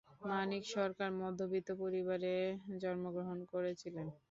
[0.23, 2.33] মানিক সরকার মধ্যবিত্ত পরিবারে
[2.81, 4.07] জন্মগ্রহণ করেছিলেন।